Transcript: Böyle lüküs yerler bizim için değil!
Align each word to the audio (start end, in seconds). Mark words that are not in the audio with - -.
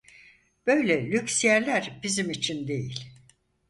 Böyle 0.67 1.11
lüküs 1.11 1.43
yerler 1.43 1.99
bizim 2.03 2.29
için 2.31 2.67
değil! 2.67 3.07